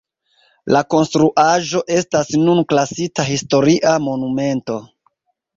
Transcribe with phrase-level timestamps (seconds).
[0.75, 4.81] La konstruaĵo estas nun klasita Historia Monumento.